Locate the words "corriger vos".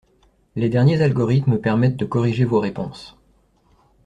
2.05-2.59